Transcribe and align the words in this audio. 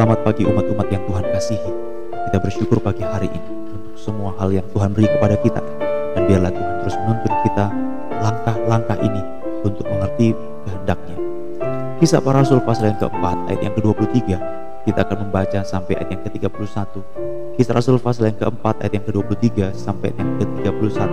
Selamat 0.00 0.24
pagi 0.24 0.48
umat-umat 0.48 0.88
yang 0.88 1.04
Tuhan 1.04 1.28
kasihi. 1.28 1.72
Kita 2.08 2.40
bersyukur 2.40 2.80
pagi 2.80 3.04
hari 3.04 3.28
ini 3.28 3.52
untuk 3.68 4.00
semua 4.00 4.32
hal 4.40 4.48
yang 4.48 4.64
Tuhan 4.72 4.96
beri 4.96 5.04
kepada 5.04 5.36
kita. 5.36 5.60
Dan 6.16 6.24
biarlah 6.24 6.48
Tuhan 6.56 6.74
terus 6.80 6.96
menuntun 7.04 7.34
kita 7.44 7.66
langkah-langkah 8.24 8.96
ini 8.96 9.20
untuk 9.60 9.84
mengerti 9.92 10.32
kehendaknya. 10.64 11.20
Kisah 12.00 12.16
para 12.24 12.40
Rasul 12.40 12.64
pasal 12.64 12.96
yang 12.96 12.98
keempat 13.04 13.36
ayat 13.52 13.60
yang 13.60 13.74
ke-23 13.76 14.18
kita 14.88 14.98
akan 15.04 15.16
membaca 15.28 15.60
sampai 15.68 15.92
ayat 16.00 16.16
yang 16.16 16.22
ke-31. 16.24 16.80
Kisah 17.60 17.74
Rasul 17.76 18.00
pasal 18.00 18.32
yang 18.32 18.40
keempat 18.40 18.80
ayat 18.80 18.96
yang 18.96 19.04
ke-23 19.04 19.76
sampai 19.76 20.16
ayat 20.16 20.24
yang 20.24 20.32
ke-31 20.64 21.12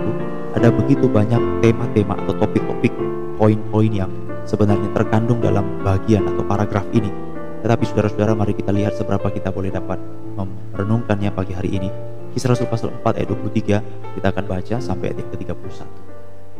ada 0.56 0.68
begitu 0.72 1.04
banyak 1.12 1.42
tema-tema 1.60 2.16
atau 2.24 2.32
topik-topik 2.40 2.96
poin-poin 3.36 3.92
yang 3.92 4.08
sebenarnya 4.48 4.88
terkandung 4.96 5.44
dalam 5.44 5.84
bagian 5.84 6.24
atau 6.24 6.40
paragraf 6.40 6.88
ini 6.96 7.27
tetapi 7.60 7.84
saudara-saudara 7.88 8.32
mari 8.34 8.54
kita 8.54 8.70
lihat 8.70 8.94
seberapa 8.94 9.28
kita 9.30 9.50
boleh 9.50 9.72
dapat 9.72 9.98
merenungkannya 10.38 11.30
pagi 11.34 11.52
hari 11.54 11.74
ini. 11.78 11.90
Kisah 12.34 12.54
Rasul 12.54 12.70
pasal 12.70 12.94
4 13.02 13.18
ayat 13.18 13.28
23 13.34 14.14
kita 14.14 14.26
akan 14.30 14.44
baca 14.46 14.76
sampai 14.78 15.04
ayat 15.10 15.18
yang 15.24 15.30
ke-31. 15.34 15.78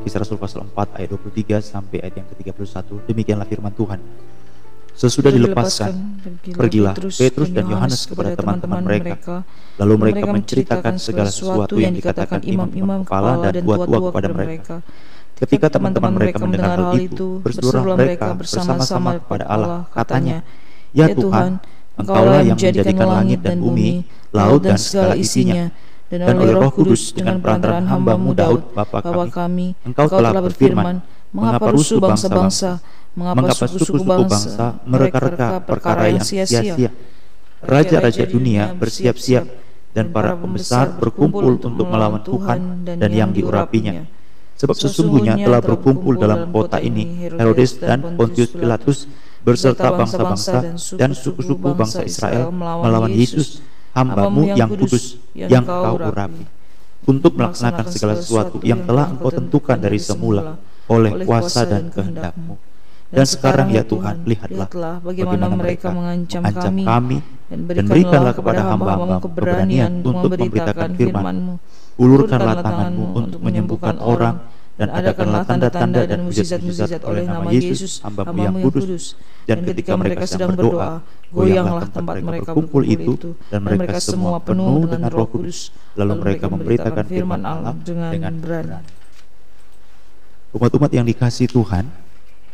Kisah 0.02 0.18
Rasul 0.22 0.38
pasal 0.40 0.60
4 0.66 0.98
ayat 0.98 1.08
23 1.14 1.62
sampai 1.62 1.98
ayat 2.02 2.14
yang 2.18 2.26
ke-31. 2.34 2.86
Demikianlah 3.06 3.46
firman 3.46 3.74
Tuhan. 3.74 4.00
Sesudah 4.98 5.30
dilepaskan, 5.30 5.94
pergilah 6.58 6.90
Petrus 6.98 7.54
dan 7.54 7.70
Yohanes 7.70 8.02
kepada 8.10 8.34
teman-teman 8.34 8.82
mereka. 8.82 9.46
Lalu 9.78 9.94
mereka 9.94 10.26
menceritakan 10.26 10.98
segala 10.98 11.30
sesuatu 11.30 11.78
yang 11.78 11.94
dikatakan 11.94 12.42
imam-imam 12.42 13.06
kepala 13.06 13.38
dan 13.46 13.62
tua-tua 13.62 14.10
kepada 14.10 14.28
mereka. 14.34 14.82
Ketika 15.38 15.70
teman-teman 15.70 16.18
mereka 16.18 16.42
mendengar 16.42 16.74
hal 16.74 16.98
itu, 16.98 17.38
berserulah 17.38 17.94
mereka 17.94 18.34
bersama-sama 18.34 19.22
kepada 19.22 19.46
Allah, 19.46 19.86
katanya, 19.94 20.42
Ya, 20.96 21.12
ya 21.12 21.16
Tuhan, 21.16 21.60
Engkaulah 21.98 22.40
yang 22.46 22.54
menjadikan 22.54 23.08
langit 23.10 23.42
dan 23.42 23.58
bumi, 23.58 24.06
laut 24.30 24.62
dan 24.62 24.78
segala 24.78 25.18
isinya, 25.18 25.66
dan 26.06 26.34
oleh 26.38 26.54
Roh 26.54 26.70
Kudus 26.70 27.10
dengan 27.10 27.42
perantaraan 27.42 27.90
hambamu 27.90 28.30
Daud, 28.38 28.70
Bapa 28.70 29.02
kami, 29.28 29.74
Engkau 29.82 30.06
telah 30.06 30.32
berfirman, 30.38 31.02
mengapa 31.34 31.74
rusuh 31.74 31.98
bangsa-bangsa, 31.98 32.78
mengapa 33.18 33.50
suku-suku 33.50 33.98
bangsa? 34.06 34.78
mereka-reka 34.86 35.66
perkara 35.66 36.06
yang 36.08 36.22
sia-sia. 36.22 36.94
Raja-raja 37.58 38.22
dunia 38.30 38.70
bersiap-siap 38.78 39.44
dan 39.90 40.14
para 40.14 40.38
pembesar 40.38 40.94
berkumpul 40.94 41.58
untuk 41.58 41.90
melawan 41.90 42.22
Tuhan 42.22 42.86
dan 42.86 43.10
yang 43.10 43.34
diurapinya. 43.34 44.06
Sebab 44.58 44.74
sesungguhnya 44.74 45.38
telah 45.38 45.62
berkumpul 45.62 46.18
dalam 46.18 46.54
kota 46.54 46.78
ini 46.78 47.30
Herodes 47.30 47.78
dan 47.78 48.02
Pontius 48.14 48.54
Pilatus 48.54 49.10
berserta 49.42 49.88
bangsa-bangsa 49.94 50.74
dan 50.98 51.10
suku-suku 51.14 51.68
bangsa 51.74 52.02
Israel 52.04 52.50
melawan 52.52 53.12
Yesus, 53.12 53.62
hambamu 53.94 54.52
yang 54.54 54.70
kudus, 54.74 55.18
yang 55.34 55.64
kau 55.64 55.96
urapi, 55.98 56.44
untuk 57.08 57.32
melaksanakan 57.38 57.86
segala 57.88 58.14
sesuatu 58.18 58.58
yang 58.66 58.84
telah 58.84 59.10
engkau 59.14 59.30
tentukan 59.32 59.78
dari 59.78 59.98
semula 59.98 60.58
oleh 60.88 61.24
kuasa 61.24 61.64
dan 61.64 61.88
kehendakmu. 61.92 62.58
Dan 63.08 63.24
sekarang 63.24 63.72
ya 63.72 63.80
Tuhan, 63.88 64.28
lihatlah 64.28 64.68
bagaimana 65.00 65.48
mereka 65.48 65.88
mengancam 65.88 66.44
kami 66.44 67.24
dan 67.48 67.84
berikanlah 67.88 68.36
kepada 68.36 68.60
hamba-hambamu 68.68 69.24
keberanian 69.24 70.04
untuk 70.04 70.36
memberitakan 70.36 70.92
firman-Mu. 70.92 71.54
Ulurkanlah 71.98 72.60
tanganmu 72.60 73.04
untuk 73.16 73.40
menyembuhkan 73.40 73.96
orang 73.98 74.44
dan 74.78 74.94
adakanlah 74.94 75.42
tanda-tanda 75.42 76.06
dan 76.06 76.22
mujizat-mujizat 76.22 77.02
oleh 77.02 77.26
nama 77.26 77.50
Yesus, 77.50 77.98
hambamu 77.98 78.38
yang 78.38 78.56
kudus. 78.62 79.18
Dan 79.42 79.66
ketika 79.66 79.98
mereka 79.98 80.22
sedang 80.22 80.54
berdoa, 80.54 81.02
goyanglah 81.34 81.90
tempat 81.90 82.22
mereka 82.22 82.54
berkumpul 82.54 82.82
itu, 82.86 83.34
dan 83.50 83.66
mereka 83.66 83.98
semua 83.98 84.38
penuh 84.38 84.86
dengan 84.86 85.10
roh 85.10 85.26
kudus. 85.26 85.74
Lalu 85.98 86.14
mereka 86.22 86.46
memberitakan 86.46 87.04
firman 87.10 87.42
Allah 87.42 87.74
dengan 87.82 88.32
berani. 88.38 88.78
Umat-umat 90.54 90.94
yang 90.94 91.04
dikasih 91.04 91.50
Tuhan, 91.50 91.90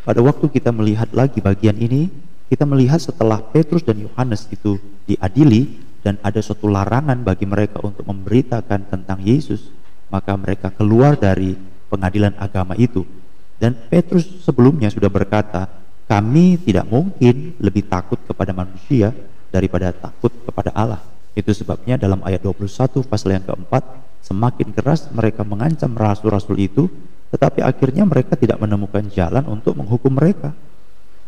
pada 0.03 0.21
waktu 0.25 0.49
kita 0.49 0.73
melihat 0.73 1.12
lagi 1.12 1.45
bagian 1.45 1.77
ini, 1.77 2.09
kita 2.49 2.65
melihat 2.65 3.05
setelah 3.05 3.39
Petrus 3.53 3.85
dan 3.85 4.01
Yohanes 4.01 4.49
itu 4.49 4.81
diadili 5.05 5.77
dan 6.01 6.17
ada 6.25 6.41
suatu 6.41 6.73
larangan 6.73 7.21
bagi 7.21 7.45
mereka 7.45 7.85
untuk 7.85 8.09
memberitakan 8.09 8.89
tentang 8.89 9.21
Yesus, 9.21 9.69
maka 10.09 10.33
mereka 10.37 10.73
keluar 10.73 11.17
dari 11.17 11.74
pengadilan 11.94 12.34
agama 12.43 12.75
itu. 12.75 13.06
Dan 13.55 13.78
Petrus 13.87 14.27
sebelumnya 14.43 14.91
sudah 14.91 15.06
berkata, 15.06 15.71
kami 16.10 16.59
tidak 16.59 16.91
mungkin 16.91 17.55
lebih 17.62 17.87
takut 17.87 18.19
kepada 18.27 18.50
manusia 18.50 19.15
daripada 19.55 19.94
takut 19.94 20.34
kepada 20.43 20.75
Allah. 20.75 21.00
Itu 21.38 21.55
sebabnya 21.55 21.94
dalam 21.94 22.19
ayat 22.27 22.43
21 22.43 23.06
pasal 23.06 23.38
yang 23.38 23.47
keempat, 23.47 23.82
semakin 24.27 24.75
keras 24.75 25.06
mereka 25.15 25.47
mengancam 25.47 25.94
rasul-rasul 25.94 26.59
itu, 26.59 26.91
tetapi 27.31 27.62
akhirnya 27.62 28.03
mereka 28.06 28.34
tidak 28.34 28.59
menemukan 28.59 29.06
jalan 29.11 29.47
untuk 29.47 29.78
menghukum 29.78 30.15
mereka. 30.15 30.55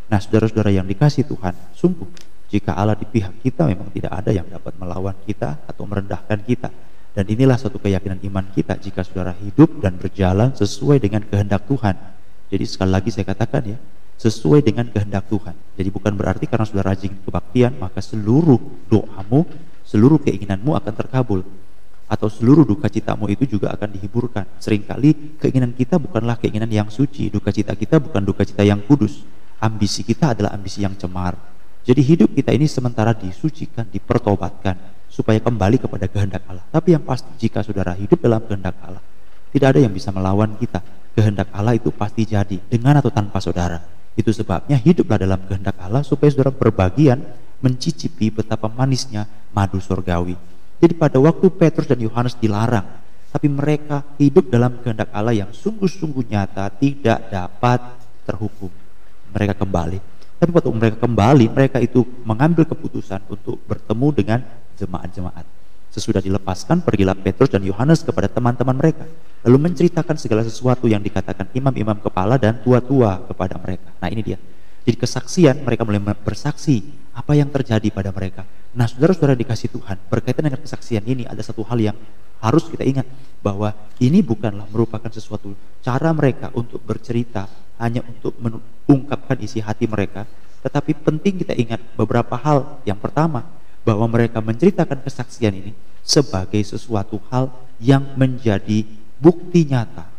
Nah 0.06 0.18
saudara-saudara 0.22 0.70
yang 0.70 0.86
dikasih 0.86 1.26
Tuhan, 1.26 1.54
sungguh 1.74 2.06
jika 2.46 2.78
Allah 2.78 2.94
di 2.94 3.06
pihak 3.06 3.42
kita 3.42 3.66
memang 3.66 3.90
tidak 3.90 4.12
ada 4.14 4.30
yang 4.30 4.46
dapat 4.46 4.78
melawan 4.78 5.18
kita 5.26 5.66
atau 5.66 5.82
merendahkan 5.82 6.38
kita. 6.46 6.70
Dan 7.16 7.24
inilah 7.32 7.56
satu 7.56 7.80
keyakinan 7.80 8.20
iman 8.28 8.44
kita 8.52 8.76
jika 8.76 9.00
saudara 9.00 9.32
hidup 9.40 9.80
dan 9.80 9.96
berjalan 9.96 10.52
sesuai 10.52 11.00
dengan 11.00 11.24
kehendak 11.24 11.64
Tuhan. 11.64 11.96
Jadi 12.52 12.64
sekali 12.68 12.92
lagi 12.92 13.08
saya 13.08 13.24
katakan 13.24 13.72
ya, 13.72 13.80
sesuai 14.20 14.60
dengan 14.60 14.84
kehendak 14.92 15.24
Tuhan. 15.32 15.56
Jadi 15.80 15.88
bukan 15.88 16.12
berarti 16.12 16.44
karena 16.44 16.68
saudara 16.68 16.92
rajin 16.92 17.16
kebaktian 17.24 17.80
maka 17.80 18.04
seluruh 18.04 18.60
doamu, 18.92 19.48
seluruh 19.88 20.20
keinginanmu 20.20 20.76
akan 20.76 20.92
terkabul 20.92 21.40
atau 22.06 22.28
seluruh 22.30 22.62
duka 22.62 22.86
citamu 22.86 23.26
itu 23.32 23.48
juga 23.48 23.72
akan 23.72 23.96
dihiburkan. 23.96 24.44
Seringkali 24.60 25.40
keinginan 25.40 25.72
kita 25.72 25.96
bukanlah 25.96 26.36
keinginan 26.36 26.68
yang 26.68 26.88
suci, 26.92 27.32
duka 27.32 27.48
cita 27.48 27.72
kita 27.72 27.96
bukan 27.96 28.22
duka 28.22 28.44
cita 28.44 28.60
yang 28.60 28.84
kudus. 28.84 29.24
Ambisi 29.56 30.04
kita 30.04 30.36
adalah 30.36 30.52
ambisi 30.52 30.84
yang 30.84 30.92
cemar. 31.00 31.32
Jadi 31.86 32.02
hidup 32.02 32.34
kita 32.34 32.52
ini 32.52 32.66
sementara 32.66 33.14
disucikan, 33.14 33.86
dipertobatkan, 33.88 34.95
supaya 35.16 35.40
kembali 35.40 35.80
kepada 35.80 36.04
kehendak 36.12 36.44
Allah. 36.44 36.60
Tapi 36.68 36.92
yang 36.92 37.00
pasti 37.00 37.32
jika 37.40 37.64
saudara 37.64 37.96
hidup 37.96 38.20
dalam 38.20 38.44
kehendak 38.44 38.76
Allah, 38.84 39.00
tidak 39.48 39.72
ada 39.72 39.80
yang 39.80 39.92
bisa 39.96 40.12
melawan 40.12 40.52
kita. 40.60 40.84
Kehendak 41.16 41.48
Allah 41.56 41.72
itu 41.72 41.88
pasti 41.88 42.28
jadi 42.28 42.60
dengan 42.68 43.00
atau 43.00 43.08
tanpa 43.08 43.40
saudara. 43.40 43.80
Itu 44.12 44.28
sebabnya 44.28 44.76
hiduplah 44.76 45.16
dalam 45.16 45.40
kehendak 45.48 45.80
Allah 45.80 46.04
supaya 46.04 46.28
saudara 46.28 46.52
berbagian 46.52 47.24
mencicipi 47.64 48.28
betapa 48.28 48.68
manisnya 48.68 49.24
madu 49.56 49.80
surgawi. 49.80 50.36
Jadi 50.76 50.92
pada 50.92 51.16
waktu 51.16 51.48
Petrus 51.48 51.88
dan 51.88 51.96
Yohanes 51.96 52.36
dilarang, 52.36 52.84
tapi 53.32 53.48
mereka 53.48 54.04
hidup 54.20 54.52
dalam 54.52 54.76
kehendak 54.84 55.08
Allah 55.16 55.32
yang 55.32 55.48
sungguh-sungguh 55.48 56.28
nyata 56.28 56.68
tidak 56.76 57.32
dapat 57.32 57.80
terhukum. 58.28 58.68
Mereka 59.32 59.56
kembali. 59.56 60.15
Tapi 60.36 60.50
waktu 60.52 60.68
mereka 60.68 60.96
kembali, 61.00 61.46
mereka 61.48 61.78
itu 61.80 62.04
mengambil 62.28 62.68
keputusan 62.68 63.24
untuk 63.32 63.56
bertemu 63.64 64.08
dengan 64.12 64.38
jemaat-jemaat. 64.76 65.48
Sesudah 65.88 66.20
dilepaskan, 66.20 66.84
pergilah 66.84 67.16
Petrus 67.16 67.48
dan 67.48 67.64
Yohanes 67.64 68.04
kepada 68.04 68.28
teman-teman 68.28 68.76
mereka. 68.76 69.08
Lalu 69.48 69.72
menceritakan 69.72 70.20
segala 70.20 70.44
sesuatu 70.44 70.84
yang 70.84 71.00
dikatakan 71.00 71.48
imam-imam 71.56 71.96
kepala 72.04 72.36
dan 72.36 72.60
tua-tua 72.60 73.24
kepada 73.24 73.56
mereka. 73.56 73.88
Nah 73.96 74.12
ini 74.12 74.20
dia. 74.20 74.36
Jadi 74.84 74.96
kesaksian, 75.00 75.64
mereka 75.64 75.88
mulai 75.88 75.98
bersaksi 76.20 76.84
apa 77.16 77.32
yang 77.32 77.48
terjadi 77.48 77.88
pada 77.88 78.12
mereka. 78.12 78.44
Nah 78.76 78.84
saudara-saudara 78.84 79.32
dikasih 79.32 79.72
Tuhan, 79.72 79.96
berkaitan 80.12 80.52
dengan 80.52 80.60
kesaksian 80.60 81.00
ini 81.08 81.24
ada 81.24 81.40
satu 81.40 81.64
hal 81.64 81.80
yang 81.80 81.96
harus 82.44 82.68
kita 82.68 82.84
ingat. 82.84 83.08
Bahwa 83.40 83.72
ini 83.96 84.20
bukanlah 84.20 84.68
merupakan 84.68 85.08
sesuatu 85.08 85.56
cara 85.80 86.12
mereka 86.12 86.52
untuk 86.52 86.84
bercerita 86.84 87.48
hanya 87.76 88.04
untuk 88.04 88.34
mengungkapkan 88.40 89.36
isi 89.40 89.60
hati 89.60 89.84
mereka. 89.84 90.24
Tetapi 90.64 90.98
penting 91.04 91.44
kita 91.44 91.54
ingat 91.54 91.80
beberapa 91.94 92.34
hal. 92.34 92.82
Yang 92.82 92.98
pertama, 93.06 93.46
bahwa 93.86 94.10
mereka 94.10 94.42
menceritakan 94.42 94.98
kesaksian 95.06 95.54
ini 95.54 95.72
sebagai 96.02 96.58
sesuatu 96.66 97.22
hal 97.30 97.54
yang 97.78 98.02
menjadi 98.18 98.82
bukti 99.22 99.62
nyata 99.62 100.10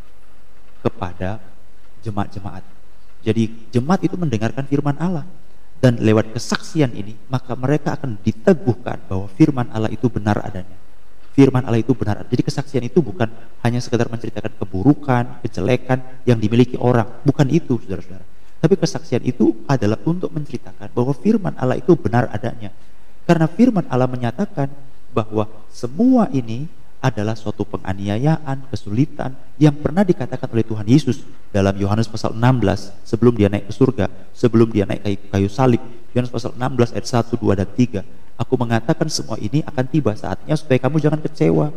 kepada 0.80 1.44
jemaat-jemaat. 2.00 2.64
Jadi 3.28 3.68
jemaat 3.76 4.08
itu 4.08 4.16
mendengarkan 4.16 4.64
firman 4.64 4.96
Allah 4.96 5.28
dan 5.84 6.00
lewat 6.00 6.32
kesaksian 6.32 6.96
ini 6.96 7.20
maka 7.28 7.54
mereka 7.60 8.00
akan 8.00 8.16
diteguhkan 8.24 9.04
bahwa 9.12 9.28
firman 9.36 9.68
Allah 9.76 9.92
itu 9.92 10.08
benar 10.08 10.40
adanya. 10.40 10.87
Firman 11.38 11.62
Allah 11.70 11.86
itu 11.86 11.94
benar. 11.94 12.26
Jadi 12.26 12.42
kesaksian 12.42 12.82
itu 12.82 12.98
bukan 13.06 13.30
hanya 13.62 13.78
sekedar 13.78 14.10
menceritakan 14.10 14.58
keburukan, 14.58 15.46
kejelekan 15.46 16.02
yang 16.26 16.42
dimiliki 16.42 16.74
orang, 16.82 17.06
bukan 17.22 17.46
itu 17.54 17.78
Saudara-saudara. 17.78 18.26
Tapi 18.58 18.74
kesaksian 18.74 19.22
itu 19.22 19.54
adalah 19.70 20.02
untuk 20.02 20.34
menceritakan 20.34 20.90
bahwa 20.98 21.14
firman 21.14 21.54
Allah 21.62 21.78
itu 21.78 21.94
benar 21.94 22.26
adanya 22.34 22.74
karena 23.28 23.46
firman 23.52 23.84
Allah 23.92 24.08
menyatakan 24.08 24.72
bahwa 25.12 25.52
semua 25.68 26.32
ini 26.32 26.72
adalah 27.04 27.36
suatu 27.36 27.68
penganiayaan, 27.68 28.72
kesulitan 28.72 29.36
yang 29.60 29.76
pernah 29.76 30.02
dikatakan 30.02 30.48
oleh 30.50 30.64
Tuhan 30.64 30.88
Yesus 30.88 31.22
dalam 31.52 31.76
Yohanes 31.76 32.08
pasal 32.08 32.34
16 32.34 33.06
sebelum 33.06 33.36
dia 33.36 33.52
naik 33.52 33.70
ke 33.70 33.74
surga, 33.76 34.06
sebelum 34.32 34.72
dia 34.72 34.88
naik 34.88 35.04
kayu, 35.04 35.18
kayu 35.30 35.50
salib. 35.52 35.84
Yohanes 36.16 36.32
pasal 36.32 36.56
16 36.56 36.96
ayat 36.96 37.06
1, 37.06 37.36
2 37.38 37.60
dan 37.60 37.70
3. 37.70 38.02
Aku 38.38 38.54
mengatakan 38.54 39.10
semua 39.10 39.42
ini 39.42 39.66
akan 39.66 39.86
tiba 39.90 40.14
saatnya 40.14 40.54
supaya 40.54 40.78
kamu 40.78 41.02
jangan 41.02 41.22
kecewa. 41.26 41.74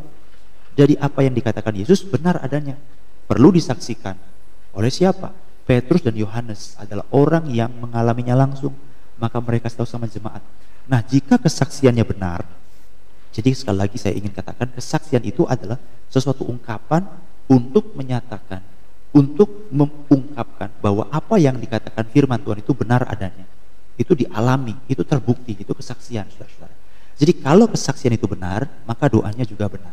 Jadi 0.76 0.94
apa 1.00 1.24
yang 1.24 1.32
dikatakan 1.32 1.72
Yesus 1.72 2.04
benar 2.04 2.36
adanya. 2.44 2.76
Perlu 3.24 3.48
disaksikan. 3.48 4.14
Oleh 4.76 4.92
siapa? 4.92 5.32
Petrus 5.64 6.04
dan 6.04 6.12
Yohanes 6.14 6.76
adalah 6.76 7.08
orang 7.16 7.48
yang 7.48 7.72
mengalaminya 7.72 8.36
langsung. 8.36 8.76
Maka 9.16 9.40
mereka 9.40 9.72
tahu 9.72 9.88
sama 9.88 10.04
jemaat. 10.04 10.44
Nah 10.84 11.00
jika 11.04 11.40
kesaksiannya 11.40 12.04
benar, 12.04 12.44
jadi 13.30 13.54
sekali 13.54 13.78
lagi 13.78 13.96
saya 13.96 14.18
ingin 14.18 14.34
katakan 14.34 14.68
kesaksian 14.74 15.22
itu 15.22 15.46
adalah 15.46 15.78
sesuatu 16.10 16.42
ungkapan 16.50 17.06
untuk 17.46 17.94
menyatakan, 17.94 18.58
untuk 19.14 19.70
mengungkapkan 19.70 20.74
bahwa 20.82 21.06
apa 21.14 21.38
yang 21.38 21.54
dikatakan 21.58 22.04
firman 22.10 22.42
Tuhan 22.42 22.58
itu 22.58 22.72
benar 22.74 23.06
adanya. 23.06 23.46
Itu 24.00 24.17
dialami, 24.17 24.73
itu 24.88 25.05
terbukti, 25.05 25.61
itu 25.61 25.76
kesaksian. 25.76 26.25
Jadi 27.20 27.32
kalau 27.44 27.69
kesaksian 27.69 28.17
itu 28.17 28.25
benar, 28.25 28.64
maka 28.88 29.12
doanya 29.12 29.44
juga 29.44 29.69
benar. 29.69 29.93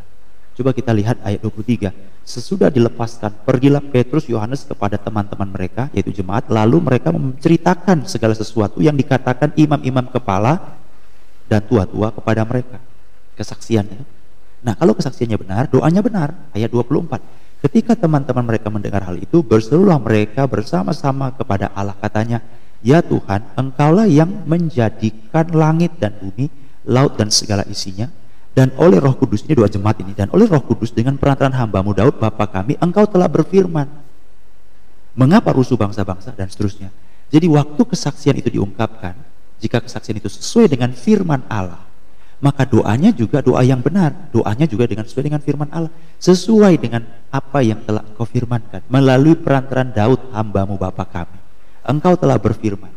Coba 0.55 0.71
kita 0.71 0.95
lihat 0.95 1.19
ayat 1.27 1.43
23. 1.43 1.91
Sesudah 2.23 2.71
dilepaskan, 2.71 3.43
pergilah 3.43 3.83
Petrus 3.83 4.31
Yohanes 4.31 4.63
kepada 4.63 4.95
teman-teman 4.95 5.51
mereka, 5.51 5.91
yaitu 5.91 6.09
jemaat, 6.15 6.47
lalu 6.47 6.79
mereka 6.79 7.11
menceritakan 7.11 8.07
segala 8.07 8.31
sesuatu 8.33 8.79
yang 8.79 8.95
dikatakan 8.95 9.51
imam-imam 9.59 10.07
kepala 10.07 10.79
dan 11.45 11.61
tua-tua 11.67 12.15
kepada 12.15 12.41
mereka 12.47 12.79
kesaksiannya. 13.37 14.01
Nah, 14.65 14.73
kalau 14.73 14.97
kesaksiannya 14.97 15.37
benar, 15.37 15.63
doanya 15.69 16.01
benar. 16.01 16.33
Ayat 16.57 16.73
24. 16.73 17.21
Ketika 17.61 17.93
teman-teman 17.93 18.41
mereka 18.41 18.73
mendengar 18.73 19.05
hal 19.05 19.17
itu, 19.21 19.45
berserulah 19.45 20.01
mereka 20.01 20.49
bersama-sama 20.49 21.29
kepada 21.37 21.69
Allah 21.77 21.93
katanya, 22.01 22.41
"Ya 22.85 23.01
Tuhan, 23.01 23.53
Engkaulah 23.57 24.05
yang 24.05 24.45
menjadikan 24.45 25.49
langit 25.53 25.97
dan 25.97 26.13
bumi, 26.17 26.49
laut 26.87 27.17
dan 27.17 27.33
segala 27.33 27.65
isinya, 27.67 28.09
dan 28.57 28.73
oleh 28.81 28.97
Roh 28.97 29.13
Kudus 29.13 29.45
ini 29.45 29.53
doa 29.53 29.69
jemaat 29.69 30.01
ini 30.01 30.17
dan 30.17 30.33
oleh 30.33 30.49
Roh 30.49 30.65
Kudus 30.65 30.89
dengan 30.89 31.13
perantaraan 31.13 31.53
hambamu 31.53 31.93
Daud 31.93 32.17
Bapa 32.17 32.49
kami 32.49 32.73
engkau 32.81 33.05
telah 33.05 33.29
berfirman 33.29 33.85
mengapa 35.13 35.53
rusuh 35.53 35.77
bangsa-bangsa? 35.77 36.33
dan 36.33 36.49
seterusnya. 36.49 36.89
Jadi 37.29 37.45
waktu 37.45 37.81
kesaksian 37.85 38.33
itu 38.41 38.49
diungkapkan 38.49 39.13
jika 39.61 39.77
kesaksian 39.77 40.17
itu 40.17 40.29
sesuai 40.29 40.73
dengan 40.73 40.89
firman 40.89 41.45
Allah 41.45 41.87
maka 42.37 42.69
doanya 42.69 43.09
juga 43.09 43.41
doa 43.41 43.65
yang 43.65 43.81
benar, 43.81 44.13
doanya 44.29 44.69
juga 44.69 44.85
dengan 44.85 45.09
sesuai 45.09 45.25
dengan 45.25 45.41
firman 45.41 45.69
Allah, 45.73 45.89
sesuai 46.21 46.77
dengan 46.77 47.01
apa 47.33 47.65
yang 47.65 47.81
telah 47.81 48.05
engkau 48.05 48.29
firmankan 48.29 48.85
melalui 48.93 49.33
perantaran 49.33 49.89
Daud 49.89 50.21
hambamu 50.29 50.77
Bapa 50.77 51.05
kami. 51.09 51.36
Engkau 51.87 52.19
telah 52.19 52.35
berfirman. 52.35 52.91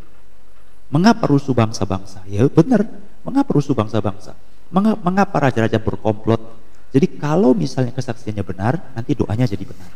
Mengapa 0.91 1.23
rusuh 1.31 1.55
bangsa-bangsa? 1.55 2.27
Ya 2.27 2.43
benar, 2.51 2.83
mengapa 3.23 3.55
rusuh 3.55 3.71
bangsa-bangsa? 3.71 4.35
Mengapa 4.75 5.39
raja-raja 5.39 5.79
berkomplot? 5.79 6.59
Jadi 6.91 7.07
kalau 7.15 7.55
misalnya 7.55 7.95
kesaksiannya 7.95 8.43
benar, 8.43 8.91
nanti 8.91 9.15
doanya 9.15 9.47
jadi 9.47 9.63
benar. 9.63 9.91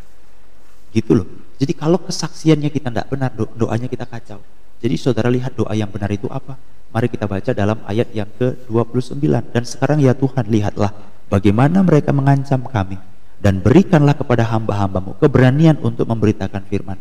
Gitu 0.96 1.12
loh. 1.12 1.28
Jadi 1.60 1.76
kalau 1.76 2.00
kesaksiannya 2.00 2.72
kita 2.72 2.88
tidak 2.88 3.08
benar, 3.12 3.36
doanya 3.36 3.92
kita 3.92 4.08
kacau. 4.08 4.40
Jadi 4.80 4.96
saudara 4.96 5.28
lihat 5.28 5.60
doa 5.60 5.76
yang 5.76 5.92
benar 5.92 6.08
itu 6.16 6.32
apa? 6.32 6.56
Mari 6.96 7.12
kita 7.12 7.28
baca 7.28 7.52
dalam 7.52 7.84
ayat 7.84 8.16
yang 8.16 8.32
ke-29. 8.40 9.20
Dan 9.52 9.64
sekarang 9.68 10.00
ya 10.00 10.16
Tuhan, 10.16 10.48
lihatlah 10.48 10.96
bagaimana 11.28 11.84
mereka 11.84 12.16
mengancam 12.16 12.64
kami. 12.64 12.96
Dan 13.36 13.60
berikanlah 13.60 14.16
kepada 14.16 14.48
hamba-hambamu 14.48 15.20
keberanian 15.20 15.76
untuk 15.84 16.08
memberitakan 16.08 16.64
firman. 16.72 16.96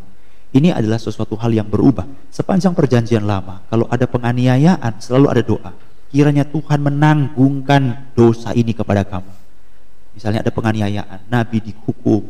Ini 0.55 0.71
adalah 0.71 1.03
sesuatu 1.03 1.35
hal 1.35 1.51
yang 1.51 1.67
berubah. 1.67 2.07
Sepanjang 2.31 2.79
perjanjian 2.79 3.27
lama, 3.27 3.67
kalau 3.67 3.91
ada 3.91 4.07
penganiayaan, 4.07 5.03
selalu 5.03 5.27
ada 5.27 5.43
doa. 5.43 5.73
Kiranya 6.15 6.47
Tuhan 6.47 6.79
menanggungkan 6.79 8.15
dosa 8.15 8.55
ini 8.55 8.71
kepada 8.71 9.03
kamu. 9.03 9.33
Misalnya 10.15 10.47
ada 10.47 10.55
penganiayaan, 10.55 11.27
Nabi 11.27 11.59
dihukum, 11.59 12.23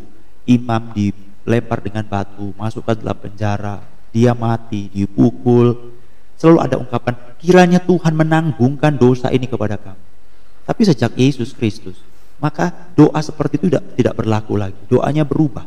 imam 0.49 0.83
dilempar 0.97 1.85
dengan 1.85 2.09
batu, 2.09 2.57
masukkan 2.57 2.97
dalam 2.97 3.21
penjara, 3.21 3.85
dia 4.09 4.33
mati, 4.33 4.89
dipukul, 4.89 5.95
Selalu 6.35 6.59
ada 6.61 6.77
ungkapan, 6.77 7.15
kiranya 7.39 7.81
Tuhan 7.81 8.13
menanggungkan 8.13 8.99
dosa 8.99 9.31
ini 9.31 9.47
kepada 9.47 9.79
kamu. 9.79 10.03
Tapi 10.69 10.83
sejak 10.85 11.15
Yesus 11.15 11.55
Kristus, 11.55 11.97
maka 12.37 12.93
doa 12.99 13.17
seperti 13.23 13.61
itu 13.61 13.67
tidak, 13.71 13.85
tidak 13.95 14.15
berlaku 14.19 14.59
lagi. 14.59 14.77
Doanya 14.91 15.23
berubah. 15.23 15.65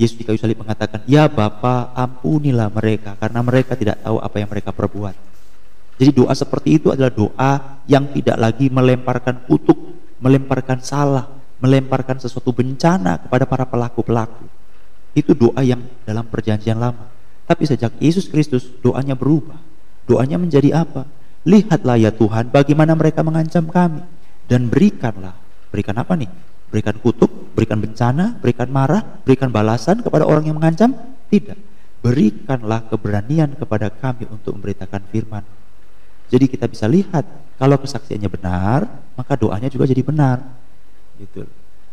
Yesus 0.00 0.16
di 0.16 0.24
kayu 0.24 0.40
salib 0.40 0.56
mengatakan, 0.56 1.04
Ya 1.04 1.28
Bapa, 1.28 1.92
ampunilah 1.92 2.72
mereka, 2.72 3.20
karena 3.20 3.44
mereka 3.44 3.76
tidak 3.76 4.00
tahu 4.00 4.16
apa 4.16 4.36
yang 4.40 4.48
mereka 4.48 4.72
perbuat. 4.72 5.12
Jadi 6.00 6.16
doa 6.16 6.32
seperti 6.32 6.80
itu 6.80 6.88
adalah 6.88 7.12
doa 7.12 7.52
yang 7.84 8.08
tidak 8.16 8.40
lagi 8.40 8.72
melemparkan 8.72 9.44
kutuk, 9.44 9.76
melemparkan 10.24 10.80
salah, 10.80 11.28
melemparkan 11.60 12.16
sesuatu 12.16 12.56
bencana 12.56 13.20
kepada 13.20 13.44
para 13.44 13.68
pelaku-pelaku. 13.68 14.48
Itu 15.12 15.36
doa 15.36 15.60
yang 15.60 15.84
dalam 16.08 16.24
perjanjian 16.24 16.80
lama. 16.80 17.12
Tapi 17.44 17.68
sejak 17.68 18.00
Yesus 18.00 18.32
Kristus 18.32 18.72
doanya 18.80 19.12
berubah. 19.12 19.60
Doanya 20.08 20.40
menjadi 20.40 20.80
apa? 20.80 21.04
Lihatlah 21.44 22.00
ya 22.00 22.08
Tuhan 22.08 22.48
bagaimana 22.48 22.96
mereka 22.96 23.20
mengancam 23.20 23.68
kami 23.68 24.00
dan 24.48 24.72
berikanlah. 24.72 25.36
Berikan 25.68 26.00
apa 26.00 26.16
nih? 26.16 26.32
Berikan 26.70 26.96
kutuk, 27.02 27.52
berikan 27.52 27.82
bencana, 27.82 28.38
berikan 28.38 28.70
marah, 28.70 29.02
berikan 29.26 29.50
balasan 29.50 30.00
kepada 30.00 30.22
orang 30.22 30.46
yang 30.46 30.56
mengancam? 30.56 30.94
Tidak. 31.26 31.58
Berikanlah 32.00 32.86
keberanian 32.88 33.58
kepada 33.58 33.90
kami 33.90 34.30
untuk 34.30 34.56
memberitakan 34.56 35.02
firman. 35.10 35.44
Jadi 36.30 36.46
kita 36.46 36.70
bisa 36.70 36.86
lihat 36.86 37.26
kalau 37.58 37.76
kesaksiannya 37.76 38.30
benar, 38.30 38.86
maka 39.18 39.34
doanya 39.34 39.66
juga 39.66 39.84
jadi 39.90 40.00
benar. 40.00 40.40
Gitu. 41.18 41.44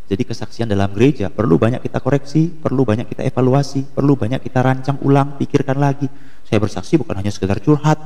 Jadi 0.07 0.23
kesaksian 0.23 0.71
dalam 0.71 0.95
gereja 0.95 1.27
perlu 1.27 1.59
banyak 1.59 1.83
kita 1.83 1.99
koreksi, 1.99 2.47
perlu 2.47 2.87
banyak 2.87 3.11
kita 3.11 3.27
evaluasi, 3.27 3.91
perlu 3.91 4.15
banyak 4.15 4.39
kita 4.39 4.63
rancang 4.63 4.97
ulang, 5.03 5.35
pikirkan 5.35 5.75
lagi 5.75 6.07
saya 6.47 6.63
bersaksi 6.63 6.95
bukan 6.95 7.19
hanya 7.19 7.27
sekedar 7.27 7.59
curhat, 7.59 7.99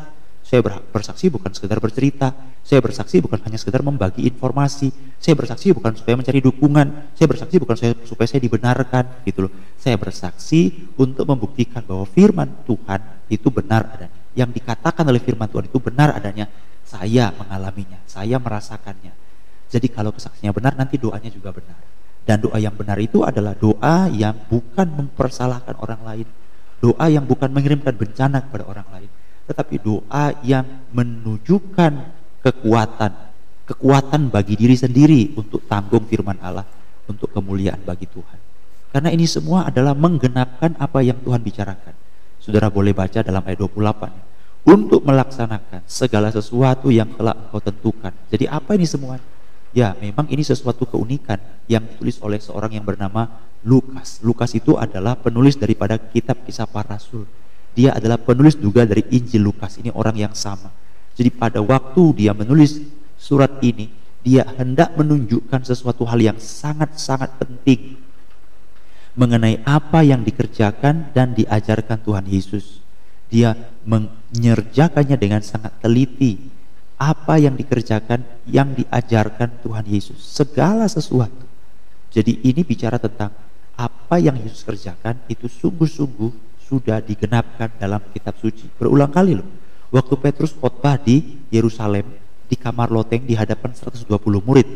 saya 0.51 0.67
bersaksi 0.67 1.31
bukan 1.31 1.47
sekedar 1.55 1.79
bercerita, 1.79 2.35
saya 2.59 2.83
bersaksi 2.83 3.23
bukan 3.23 3.39
hanya 3.47 3.55
sekedar 3.55 3.79
membagi 3.87 4.27
informasi, 4.27 4.91
saya 5.15 5.31
bersaksi 5.31 5.71
bukan 5.71 5.95
supaya 5.95 6.19
mencari 6.19 6.43
dukungan, 6.43 7.15
saya 7.15 7.31
bersaksi 7.31 7.55
bukan 7.55 7.75
supaya 8.03 8.27
saya 8.27 8.43
dibenarkan, 8.43 9.23
gitu 9.23 9.47
loh. 9.47 9.51
Saya 9.79 9.95
bersaksi 9.95 10.91
untuk 10.99 11.23
membuktikan 11.23 11.87
bahwa 11.87 12.03
firman 12.03 12.51
Tuhan 12.67 12.99
itu 13.31 13.47
benar 13.47 13.95
adanya. 13.95 14.19
Yang 14.35 14.59
dikatakan 14.59 15.07
oleh 15.07 15.23
firman 15.23 15.47
Tuhan 15.47 15.71
itu 15.71 15.79
benar 15.79 16.19
adanya, 16.19 16.51
saya 16.83 17.31
mengalaminya, 17.31 18.03
saya 18.03 18.35
merasakannya. 18.35 19.15
Jadi 19.71 19.87
kalau 19.87 20.11
kesaksiannya 20.11 20.51
benar, 20.51 20.75
nanti 20.75 20.99
doanya 20.99 21.31
juga 21.31 21.55
benar. 21.55 21.79
Dan 22.27 22.43
doa 22.43 22.59
yang 22.59 22.75
benar 22.75 22.99
itu 22.99 23.23
adalah 23.23 23.55
doa 23.55 24.11
yang 24.11 24.35
bukan 24.51 24.99
mempersalahkan 24.99 25.79
orang 25.79 26.03
lain, 26.03 26.27
Doa 26.81 27.13
yang 27.13 27.29
bukan 27.29 27.53
mengirimkan 27.53 27.93
bencana 27.93 28.41
kepada 28.41 28.65
orang 28.65 28.89
lain, 28.89 29.09
tetapi 29.49 29.81
doa 29.81 30.35
yang 30.45 30.63
menunjukkan 30.93 31.93
kekuatan, 32.41 33.11
kekuatan 33.69 34.21
bagi 34.33 34.57
diri 34.57 34.75
sendiri 34.75 35.33
untuk 35.37 35.65
tanggung 35.69 36.05
firman 36.09 36.37
Allah, 36.41 36.65
untuk 37.05 37.29
kemuliaan 37.33 37.81
bagi 37.85 38.09
Tuhan. 38.09 38.39
Karena 38.91 39.09
ini 39.13 39.23
semua 39.23 39.71
adalah 39.71 39.95
menggenapkan 39.95 40.75
apa 40.75 40.99
yang 40.99 41.15
Tuhan 41.23 41.39
bicarakan. 41.39 41.95
Saudara 42.41 42.67
boleh 42.67 42.91
baca 42.91 43.23
dalam 43.23 43.39
ayat 43.47 43.59
28. 43.63 44.67
Untuk 44.67 45.01
melaksanakan 45.01 45.81
segala 45.89 46.29
sesuatu 46.29 46.93
yang 46.93 47.09
telah 47.17 47.33
engkau 47.33 47.61
tentukan. 47.63 48.13
Jadi 48.29 48.45
apa 48.45 48.77
ini 48.77 48.85
semua? 48.85 49.17
Ya, 49.71 49.95
memang 49.95 50.27
ini 50.27 50.43
sesuatu 50.43 50.83
keunikan 50.83 51.39
yang 51.65 51.87
ditulis 51.87 52.19
oleh 52.19 52.37
seorang 52.43 52.75
yang 52.75 52.83
bernama 52.83 53.41
Lukas. 53.63 54.19
Lukas 54.19 54.51
itu 54.51 54.75
adalah 54.75 55.15
penulis 55.15 55.55
daripada 55.55 55.95
kitab 55.95 56.43
kisah 56.43 56.67
para 56.67 56.99
rasul. 56.99 57.23
Dia 57.71 57.95
adalah 57.95 58.19
penulis 58.19 58.59
juga 58.59 58.83
dari 58.83 59.07
Injil 59.15 59.47
Lukas. 59.47 59.79
Ini 59.79 59.95
orang 59.95 60.15
yang 60.15 60.33
sama. 60.35 60.71
Jadi 61.15 61.31
pada 61.31 61.59
waktu 61.63 62.25
dia 62.25 62.31
menulis 62.35 62.83
surat 63.15 63.59
ini, 63.63 63.87
dia 64.21 64.45
hendak 64.59 64.93
menunjukkan 64.95 65.65
sesuatu 65.65 66.05
hal 66.05 66.19
yang 66.19 66.37
sangat-sangat 66.37 67.41
penting 67.41 67.97
mengenai 69.15 69.59
apa 69.67 70.07
yang 70.07 70.23
dikerjakan 70.23 71.11
dan 71.11 71.35
diajarkan 71.35 71.99
Tuhan 71.99 72.25
Yesus. 72.27 72.79
Dia 73.31 73.55
menyerjakannya 73.87 75.15
dengan 75.15 75.43
sangat 75.43 75.75
teliti. 75.79 76.51
Apa 77.01 77.41
yang 77.41 77.57
dikerjakan, 77.57 78.21
yang 78.45 78.77
diajarkan 78.77 79.65
Tuhan 79.65 79.89
Yesus. 79.89 80.21
Segala 80.21 80.85
sesuatu. 80.85 81.49
Jadi 82.13 82.45
ini 82.45 82.61
bicara 82.61 83.01
tentang 83.01 83.33
apa 83.73 84.21
yang 84.21 84.37
Yesus 84.37 84.61
kerjakan 84.61 85.17
itu 85.25 85.49
sungguh-sungguh 85.49 86.50
sudah 86.71 87.03
digenapkan 87.03 87.67
dalam 87.75 87.99
kitab 88.15 88.39
suci. 88.39 88.71
Berulang 88.79 89.11
kali 89.11 89.35
loh. 89.35 89.47
Waktu 89.91 90.15
Petrus 90.23 90.55
khotbah 90.55 90.95
di 90.95 91.43
Yerusalem, 91.51 92.07
di 92.47 92.55
kamar 92.55 92.87
loteng 92.87 93.27
di 93.27 93.35
hadapan 93.35 93.75
120 93.75 94.07
murid. 94.39 94.69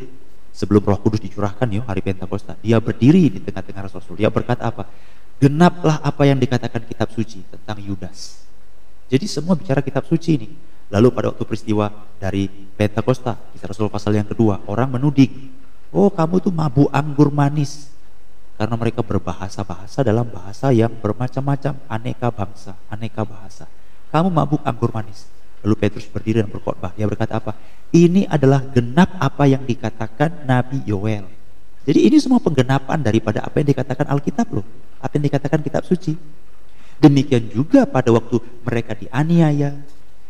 sebelum 0.55 0.87
Roh 0.87 0.95
Kudus 1.03 1.19
dicurahkan 1.19 1.67
ya 1.67 1.83
hari 1.83 1.99
Pentakosta, 1.99 2.55
dia 2.63 2.79
berdiri 2.79 3.27
di 3.27 3.43
tengah-tengah 3.43 3.91
Rasul. 3.91 4.15
Dia 4.15 4.31
berkata 4.31 4.71
apa? 4.71 4.87
Genaplah 5.35 5.99
apa 5.99 6.23
yang 6.23 6.39
dikatakan 6.39 6.87
kitab 6.87 7.11
suci 7.11 7.43
tentang 7.51 7.75
Yudas. 7.83 8.39
Jadi 9.11 9.27
semua 9.27 9.59
bicara 9.59 9.83
kitab 9.83 10.07
suci 10.07 10.39
ini. 10.39 10.47
Lalu 10.87 11.11
pada 11.11 11.35
waktu 11.35 11.43
peristiwa 11.43 11.91
dari 12.15 12.47
Pentakosta, 12.47 13.35
kisah 13.51 13.67
Rasul 13.67 13.91
pasal 13.91 14.15
yang 14.15 14.31
kedua, 14.31 14.63
orang 14.71 14.95
menuding, 14.95 15.51
oh 15.91 16.07
kamu 16.07 16.39
tuh 16.39 16.55
mabuk 16.55 16.87
anggur 16.87 17.27
manis. 17.35 17.91
Karena 18.55 18.75
mereka 18.79 19.03
berbahasa-bahasa 19.03 19.99
dalam 19.99 20.31
bahasa 20.31 20.71
yang 20.71 20.91
bermacam-macam, 21.03 21.75
aneka 21.91 22.31
bangsa, 22.31 22.71
aneka 22.87 23.27
bahasa. 23.27 23.67
Kamu 24.15 24.31
mabuk 24.31 24.63
anggur 24.63 24.95
manis. 24.95 25.27
Lalu 25.59 25.75
Petrus 25.75 26.07
berdiri 26.07 26.39
dan 26.39 26.47
berkhotbah. 26.47 26.95
Dia 26.95 27.03
berkata 27.03 27.35
apa? 27.35 27.57
Ini 27.91 28.31
adalah 28.31 28.63
genap 28.63 29.11
apa 29.19 29.43
yang 29.43 29.67
dikatakan 29.67 30.47
Nabi 30.47 30.79
Yoel. 30.87 31.27
Jadi 31.83 31.99
ini 31.99 32.17
semua 32.17 32.39
penggenapan 32.39 33.01
daripada 33.03 33.43
apa 33.43 33.59
yang 33.59 33.75
dikatakan 33.75 34.07
Alkitab 34.07 34.47
loh. 34.55 34.65
Apa 35.03 35.19
yang 35.19 35.25
dikatakan 35.27 35.59
kitab 35.59 35.83
suci. 35.83 36.15
Demikian 36.95 37.51
juga 37.51 37.83
pada 37.83 38.07
waktu 38.15 38.39
mereka 38.63 38.95
dianiaya. 38.95 39.75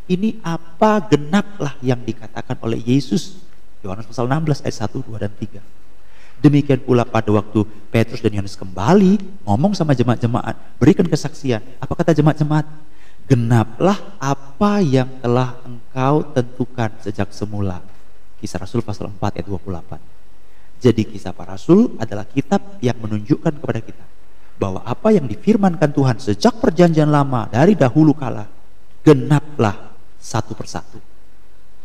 Ini 0.10 0.42
apa 0.42 1.04
genaplah 1.06 1.78
yang 1.86 2.02
dikatakan 2.02 2.58
oleh 2.66 2.82
Yesus. 2.82 3.38
Yohanes 3.86 4.10
pasal 4.10 4.26
16 4.26 4.66
ayat 4.66 4.78
1, 4.90 4.98
2, 4.98 5.22
dan 5.22 5.32
3. 5.36 5.85
Demikian 6.44 6.84
pula 6.84 7.08
pada 7.08 7.32
waktu 7.32 7.64
Petrus 7.90 8.22
dan 8.22 8.36
Yohanes 8.36 8.60
kembali 8.60 9.44
ngomong 9.48 9.74
sama 9.74 9.96
jemaat-jemaat, 9.98 10.78
berikan 10.78 11.08
kesaksian. 11.08 11.64
Apa 11.80 11.94
kata 11.96 12.12
jemaat-jemaat? 12.14 12.68
Genaplah 13.26 13.98
apa 14.22 14.86
yang 14.86 15.10
telah 15.24 15.58
engkau 15.66 16.22
tentukan 16.36 16.94
sejak 17.02 17.34
semula. 17.34 17.82
Kisah 18.38 18.62
Rasul 18.62 18.86
pasal 18.86 19.10
4 19.10 19.42
ayat 19.42 19.48
28. 19.50 20.16
Jadi 20.86 21.02
kisah 21.08 21.32
para 21.32 21.56
rasul 21.56 21.96
adalah 21.98 22.28
kitab 22.28 22.78
yang 22.84 23.00
menunjukkan 23.00 23.58
kepada 23.58 23.82
kita 23.82 24.06
bahwa 24.56 24.86
apa 24.86 25.12
yang 25.12 25.26
difirmankan 25.26 25.90
Tuhan 25.90 26.18
sejak 26.20 26.62
perjanjian 26.62 27.10
lama 27.10 27.48
dari 27.50 27.74
dahulu 27.74 28.14
kala 28.14 28.46
genaplah 29.02 29.98
satu 30.20 30.54
persatu. 30.54 31.00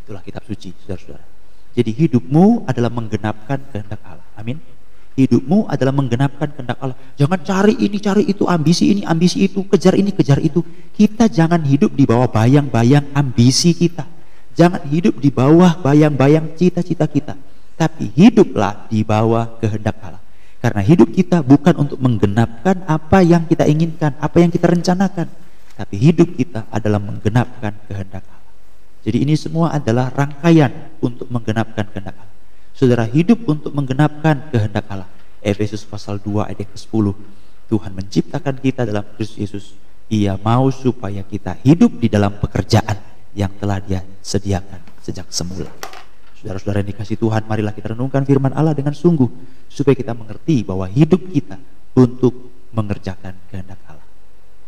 Itulah 0.05 0.21
kitab 0.21 0.43
suci, 0.45 0.75
saudara-saudara. 0.85 1.40
Jadi 1.75 1.91
hidupmu 1.95 2.67
adalah 2.67 2.91
menggenapkan 2.91 3.59
kehendak 3.71 4.03
Allah. 4.03 4.27
Amin. 4.35 4.59
Hidupmu 5.15 5.67
adalah 5.69 5.93
menggenapkan 5.93 6.49
kehendak 6.55 6.79
Allah. 6.81 6.97
Jangan 7.19 7.39
cari 7.43 7.75
ini, 7.79 7.99
cari 8.01 8.23
itu, 8.27 8.47
ambisi 8.47 8.95
ini, 8.95 9.03
ambisi 9.05 9.45
itu, 9.45 9.67
kejar 9.67 9.95
ini, 9.99 10.11
kejar 10.15 10.39
itu. 10.41 10.63
Kita 10.95 11.27
jangan 11.29 11.63
hidup 11.63 11.93
di 11.95 12.07
bawah 12.07 12.31
bayang-bayang 12.31 13.11
ambisi 13.13 13.75
kita. 13.77 14.07
Jangan 14.55 14.83
hidup 14.89 15.19
di 15.19 15.31
bawah 15.31 15.79
bayang-bayang 15.83 16.57
cita-cita 16.59 17.07
kita. 17.07 17.35
Tapi 17.79 18.13
hiduplah 18.13 18.91
di 18.91 19.01
bawah 19.07 19.61
kehendak 19.61 19.97
Allah. 20.03 20.23
Karena 20.61 20.85
hidup 20.85 21.09
kita 21.17 21.41
bukan 21.41 21.73
untuk 21.89 21.97
menggenapkan 21.97 22.85
apa 22.85 23.25
yang 23.25 23.49
kita 23.49 23.65
inginkan, 23.65 24.13
apa 24.21 24.37
yang 24.45 24.53
kita 24.53 24.69
rencanakan. 24.69 25.27
Tapi 25.81 25.97
hidup 25.97 26.37
kita 26.37 26.69
adalah 26.69 27.01
menggenapkan 27.01 27.73
kehendak 27.89 28.21
Allah. 28.29 28.40
Jadi 29.01 29.25
ini 29.25 29.33
semua 29.33 29.73
adalah 29.73 30.13
rangkaian 30.13 30.93
untuk 31.01 31.25
menggenapkan 31.33 31.89
kehendak 31.89 32.21
Allah. 32.21 32.37
Saudara 32.77 33.05
hidup 33.09 33.49
untuk 33.49 33.73
menggenapkan 33.73 34.53
kehendak 34.53 34.85
Allah. 34.93 35.09
Efesus 35.41 35.89
pasal 35.89 36.21
2 36.21 36.53
ayat 36.53 36.69
ke-10. 36.69 37.17
Tuhan 37.73 37.93
menciptakan 37.97 38.57
kita 38.61 38.85
dalam 38.85 39.05
Kristus 39.17 39.39
Yesus. 39.41 39.65
Ia 40.13 40.37
mau 40.37 40.69
supaya 40.69 41.25
kita 41.25 41.57
hidup 41.65 41.97
di 41.97 42.13
dalam 42.13 42.37
pekerjaan 42.37 42.99
yang 43.33 43.49
telah 43.57 43.81
dia 43.81 44.05
sediakan 44.21 45.01
sejak 45.01 45.25
semula. 45.33 45.71
Saudara-saudara 46.37 46.85
yang 46.85 46.93
dikasih 46.93 47.17
Tuhan, 47.17 47.49
marilah 47.49 47.73
kita 47.73 47.97
renungkan 47.97 48.25
firman 48.29 48.53
Allah 48.53 48.77
dengan 48.77 48.93
sungguh. 48.93 49.29
Supaya 49.73 49.97
kita 49.97 50.13
mengerti 50.13 50.61
bahwa 50.61 50.85
hidup 50.93 51.25
kita 51.33 51.57
untuk 51.97 52.53
mengerjakan 52.77 53.33
kehendak 53.49 53.81
Allah. 53.89 54.05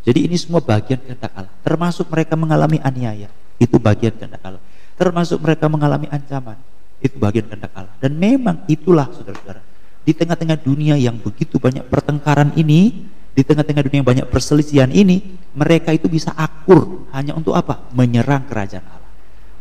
Jadi 0.01 0.25
ini 0.25 0.37
semua 0.41 0.63
bagian 0.63 0.97
kehendak 1.05 1.33
Allah. 1.37 1.53
Termasuk 1.61 2.09
mereka 2.09 2.33
mengalami 2.33 2.81
aniaya 2.81 3.29
itu 3.63 3.79
bagian 3.79 4.11
kehendak 4.19 4.43
Allah. 4.43 4.61
Termasuk 4.99 5.39
mereka 5.39 5.65
mengalami 5.71 6.11
ancaman, 6.11 6.59
itu 6.99 7.15
bagian 7.15 7.47
kehendak 7.47 7.71
Allah. 7.73 7.95
Dan 7.97 8.19
memang 8.19 8.67
itulah 8.67 9.07
saudara-saudara. 9.09 9.63
Di 10.03 10.11
tengah-tengah 10.11 10.59
dunia 10.59 10.99
yang 10.99 11.15
begitu 11.15 11.55
banyak 11.57 11.87
pertengkaran 11.87 12.51
ini, 12.59 13.07
di 13.33 13.41
tengah-tengah 13.41 13.81
dunia 13.87 13.99
yang 14.03 14.09
banyak 14.09 14.27
perselisihan 14.27 14.91
ini, 14.91 15.39
mereka 15.55 15.95
itu 15.95 16.11
bisa 16.11 16.35
akur 16.35 17.07
hanya 17.15 17.33
untuk 17.33 17.55
apa? 17.55 17.87
Menyerang 17.95 18.45
kerajaan 18.45 18.83
Allah. 18.83 19.11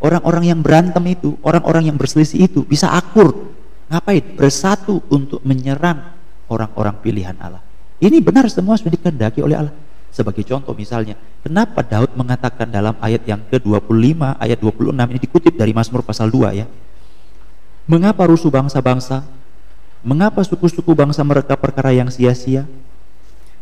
Orang-orang 0.02 0.50
yang 0.50 0.60
berantem 0.60 1.04
itu, 1.14 1.38
orang-orang 1.46 1.88
yang 1.88 1.96
berselisih 1.96 2.50
itu 2.50 2.66
bisa 2.66 2.90
akur. 2.90 3.54
Ngapain? 3.86 4.34
Bersatu 4.34 4.98
untuk 5.08 5.38
menyerang 5.46 6.02
orang-orang 6.50 6.98
pilihan 6.98 7.38
Allah. 7.38 7.62
Ini 8.02 8.18
benar 8.18 8.50
semua 8.50 8.74
sudah 8.74 8.90
dikehendaki 8.90 9.46
oleh 9.46 9.62
Allah. 9.62 9.74
Sebagai 10.12 10.44
contoh 10.44 10.76
misalnya, 10.76 11.16
kenapa 11.40 11.80
Daud 11.80 12.12
mengatakan 12.12 12.68
dalam 12.68 12.92
ayat 13.00 13.24
yang 13.24 13.40
ke-25, 13.48 14.36
ayat 14.36 14.58
26 14.60 14.92
ini 14.92 15.20
dikutip 15.24 15.56
dari 15.56 15.72
Mazmur 15.72 16.04
pasal 16.04 16.28
2 16.28 16.52
ya. 16.52 16.68
Mengapa 17.88 18.28
rusuh 18.28 18.52
bangsa-bangsa? 18.52 19.24
Mengapa 20.04 20.44
suku-suku 20.44 20.92
bangsa 20.92 21.24
mereka 21.24 21.56
perkara 21.56 21.96
yang 21.96 22.12
sia-sia? 22.12 22.68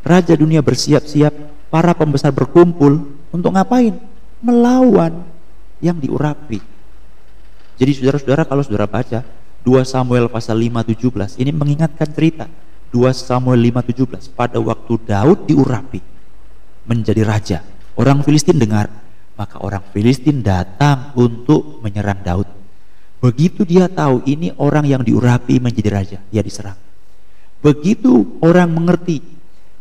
Raja 0.02 0.34
dunia 0.34 0.58
bersiap-siap, 0.58 1.30
para 1.70 1.94
pembesar 1.94 2.34
berkumpul 2.34 2.98
untuk 3.30 3.54
ngapain? 3.54 3.94
Melawan 4.42 5.22
yang 5.78 6.02
diurapi. 6.02 6.58
Jadi 7.78 7.90
saudara-saudara 7.94 8.42
kalau 8.42 8.66
saudara 8.66 8.90
baca 8.90 9.22
2 9.62 9.86
Samuel 9.86 10.26
pasal 10.26 10.58
5 10.58 10.82
17 10.98 11.40
ini 11.40 11.52
mengingatkan 11.54 12.08
cerita 12.10 12.50
2 12.90 13.06
Samuel 13.14 13.60
5 13.70 13.86
17 14.28 14.36
pada 14.36 14.58
waktu 14.60 14.92
Daud 15.00 15.48
diurapi 15.48 16.00
menjadi 16.84 17.22
raja. 17.26 17.58
Orang 17.98 18.24
Filistin 18.24 18.56
dengar, 18.56 18.88
maka 19.36 19.60
orang 19.60 19.84
Filistin 19.92 20.40
datang 20.44 21.12
untuk 21.16 21.80
menyerang 21.84 22.20
Daud. 22.20 22.48
Begitu 23.20 23.68
dia 23.68 23.84
tahu 23.88 24.24
ini 24.24 24.52
orang 24.56 24.88
yang 24.88 25.02
diurapi 25.04 25.60
menjadi 25.60 25.90
raja, 25.92 26.18
dia 26.32 26.40
diserang. 26.40 26.76
Begitu 27.60 28.40
orang 28.40 28.72
mengerti, 28.72 29.20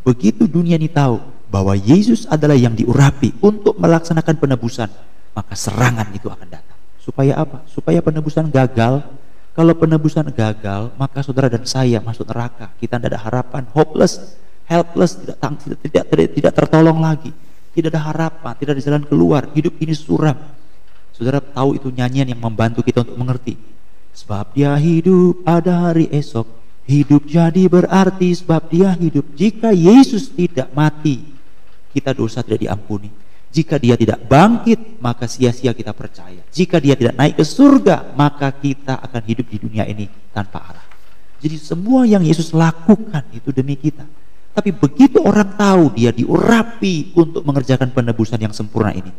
begitu 0.04 0.44
dunia 0.44 0.76
ini 0.76 0.92
tahu 0.92 1.16
bahwa 1.48 1.72
Yesus 1.72 2.28
adalah 2.28 2.54
yang 2.54 2.76
diurapi 2.76 3.40
untuk 3.40 3.80
melaksanakan 3.80 4.36
penebusan, 4.36 4.92
maka 5.32 5.54
serangan 5.56 6.12
itu 6.12 6.28
akan 6.28 6.48
datang. 6.52 6.78
Supaya 7.00 7.40
apa? 7.40 7.64
Supaya 7.64 8.04
penebusan 8.04 8.52
gagal. 8.52 9.00
Kalau 9.50 9.74
penebusan 9.74 10.30
gagal, 10.30 10.94
maka 10.94 11.24
saudara 11.26 11.50
dan 11.50 11.66
saya 11.66 11.98
masuk 12.04 12.28
neraka. 12.28 12.70
Kita 12.78 13.00
tidak 13.00 13.16
ada 13.16 13.20
harapan, 13.24 13.66
hopeless 13.74 14.38
helpless, 14.70 15.18
tidak, 15.18 15.36
tidak, 15.82 16.04
tidak, 16.06 16.28
tidak, 16.38 16.52
tertolong 16.54 17.02
lagi. 17.02 17.34
Tidak 17.74 17.90
ada 17.90 18.02
harapan, 18.06 18.54
tidak 18.54 18.78
ada 18.78 18.82
jalan 18.82 19.02
keluar. 19.02 19.50
Hidup 19.50 19.74
ini 19.82 19.94
suram. 19.94 20.38
Saudara 21.10 21.42
tahu 21.42 21.74
itu 21.74 21.90
nyanyian 21.90 22.30
yang 22.30 22.38
membantu 22.38 22.86
kita 22.86 23.02
untuk 23.02 23.18
mengerti. 23.18 23.58
Sebab 24.14 24.54
dia 24.54 24.74
hidup 24.78 25.42
ada 25.42 25.90
hari 25.90 26.06
esok. 26.14 26.46
Hidup 26.86 27.26
jadi 27.26 27.70
berarti 27.70 28.34
sebab 28.34 28.70
dia 28.70 28.90
hidup. 28.94 29.22
Jika 29.38 29.70
Yesus 29.70 30.30
tidak 30.34 30.74
mati, 30.74 31.22
kita 31.94 32.10
dosa 32.14 32.42
tidak 32.42 32.66
diampuni. 32.66 33.10
Jika 33.50 33.78
dia 33.82 33.98
tidak 33.98 34.22
bangkit, 34.30 35.02
maka 35.02 35.26
sia-sia 35.26 35.74
kita 35.74 35.90
percaya. 35.90 36.42
Jika 36.50 36.78
dia 36.78 36.94
tidak 36.94 37.18
naik 37.18 37.34
ke 37.38 37.44
surga, 37.46 38.14
maka 38.14 38.50
kita 38.54 38.98
akan 39.02 39.22
hidup 39.26 39.46
di 39.50 39.58
dunia 39.58 39.86
ini 39.86 40.06
tanpa 40.30 40.62
arah. 40.70 40.86
Jadi 41.42 41.56
semua 41.58 42.06
yang 42.06 42.22
Yesus 42.22 42.54
lakukan 42.54 43.26
itu 43.34 43.50
demi 43.50 43.74
kita. 43.74 44.06
Tapi 44.50 44.74
begitu 44.74 45.22
orang 45.22 45.54
tahu 45.54 45.94
dia 45.94 46.10
diurapi 46.10 47.14
untuk 47.14 47.46
mengerjakan 47.46 47.94
penebusan 47.94 48.38
yang 48.42 48.50
sempurna 48.50 48.90
ini, 48.90 49.10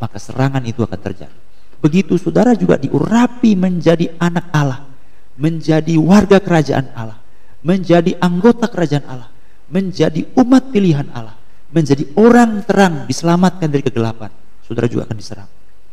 maka 0.00 0.16
serangan 0.16 0.64
itu 0.64 0.80
akan 0.80 0.96
terjadi. 0.96 1.36
Begitu 1.78 2.18
saudara 2.18 2.56
juga 2.58 2.80
diurapi 2.80 3.54
menjadi 3.54 4.16
anak 4.18 4.48
Allah, 4.50 4.88
menjadi 5.36 5.94
warga 6.00 6.40
kerajaan 6.40 6.90
Allah, 6.96 7.20
menjadi 7.60 8.16
anggota 8.18 8.66
kerajaan 8.66 9.06
Allah, 9.06 9.28
menjadi 9.68 10.24
umat 10.34 10.72
pilihan 10.72 11.06
Allah, 11.12 11.36
menjadi 11.68 12.08
orang 12.16 12.64
terang 12.64 13.04
diselamatkan 13.04 13.68
dari 13.68 13.84
kegelapan, 13.84 14.32
saudara 14.64 14.88
juga 14.88 15.04
akan 15.06 15.16
diserang. 15.20 15.48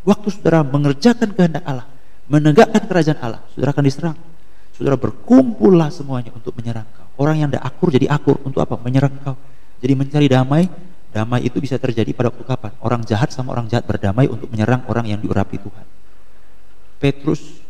Waktu 0.08 0.28
saudara 0.32 0.64
mengerjakan 0.64 1.36
kehendak 1.36 1.68
Allah, 1.68 1.86
menegakkan 2.32 2.84
kerajaan 2.88 3.20
Allah, 3.22 3.42
saudara 3.54 3.76
akan 3.76 3.86
diserang. 3.86 4.18
Saudara 4.76 5.00
berkumpullah 5.00 5.88
semuanya 5.88 6.36
untuk 6.36 6.52
menyerang 6.60 6.84
kau. 6.92 7.05
Orang 7.16 7.40
yang 7.40 7.50
tidak 7.52 7.64
akur 7.68 7.90
jadi 7.92 8.08
akur 8.12 8.38
untuk 8.44 8.60
apa? 8.60 8.76
Menyerang 8.84 9.16
kau. 9.24 9.36
Jadi 9.80 9.94
mencari 9.96 10.28
damai, 10.28 10.68
damai 11.16 11.48
itu 11.48 11.60
bisa 11.64 11.80
terjadi 11.80 12.12
pada 12.12 12.32
waktu 12.32 12.44
kapan? 12.44 12.72
Orang 12.84 13.02
jahat 13.08 13.32
sama 13.32 13.56
orang 13.56 13.72
jahat 13.72 13.88
berdamai 13.88 14.28
untuk 14.28 14.52
menyerang 14.52 14.84
orang 14.92 15.08
yang 15.08 15.20
diurapi 15.20 15.56
Tuhan. 15.60 15.86
Petrus 17.00 17.64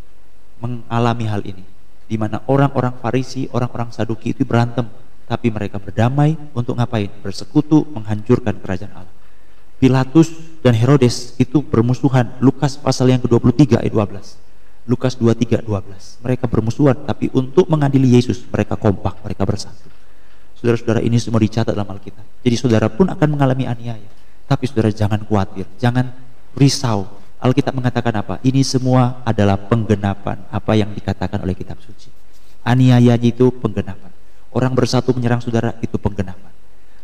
mengalami 0.62 1.26
hal 1.28 1.42
ini, 1.46 1.66
di 2.10 2.16
mana 2.16 2.42
orang-orang 2.50 2.96
Farisi, 2.98 3.50
orang-orang 3.52 3.92
Saduki 3.92 4.32
itu 4.34 4.48
berantem, 4.48 4.88
tapi 5.26 5.50
mereka 5.50 5.82
berdamai 5.82 6.38
untuk 6.54 6.78
ngapain? 6.78 7.10
Bersekutu 7.22 7.86
menghancurkan 7.94 8.58
kerajaan 8.62 8.94
Allah. 8.94 9.16
Pilatus 9.76 10.32
dan 10.64 10.72
Herodes 10.72 11.36
itu 11.36 11.60
bermusuhan. 11.60 12.32
Lukas 12.40 12.80
pasal 12.80 13.12
yang 13.12 13.20
ke-23 13.20 13.82
ayat 13.84 13.92
12. 13.92 14.40
Lukas 14.86 15.18
23, 15.18 15.66
12. 15.66 16.22
Mereka 16.22 16.46
bermusuhan, 16.46 16.94
tapi 17.10 17.34
untuk 17.34 17.66
mengadili 17.66 18.14
Yesus, 18.14 18.46
mereka 18.46 18.78
kompak, 18.78 19.18
mereka 19.26 19.42
bersatu. 19.42 19.90
Saudara-saudara 20.62 21.02
ini 21.02 21.18
semua 21.18 21.42
dicatat 21.42 21.74
dalam 21.74 21.90
Alkitab. 21.90 22.22
Jadi 22.46 22.56
saudara 22.56 22.86
pun 22.94 23.10
akan 23.10 23.28
mengalami 23.34 23.66
aniaya. 23.66 24.10
Tapi 24.46 24.70
saudara 24.70 24.94
jangan 24.94 25.26
khawatir, 25.26 25.66
jangan 25.82 26.14
risau. 26.54 27.10
Alkitab 27.42 27.74
mengatakan 27.74 28.14
apa? 28.14 28.38
Ini 28.46 28.62
semua 28.62 29.26
adalah 29.26 29.58
penggenapan 29.58 30.46
apa 30.54 30.72
yang 30.78 30.94
dikatakan 30.94 31.42
oleh 31.42 31.58
kitab 31.58 31.82
suci. 31.82 32.14
Aniayanya 32.62 33.26
itu 33.26 33.50
penggenapan. 33.58 34.14
Orang 34.54 34.78
bersatu 34.78 35.18
menyerang 35.18 35.42
saudara 35.42 35.74
itu 35.82 35.98
penggenapan. 35.98 36.54